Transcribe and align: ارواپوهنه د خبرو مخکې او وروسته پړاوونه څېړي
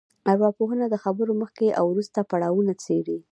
ارواپوهنه 0.31 0.85
د 0.89 0.95
خبرو 1.03 1.33
مخکې 1.41 1.67
او 1.79 1.85
وروسته 1.93 2.19
پړاوونه 2.29 2.73
څېړي 2.83 3.19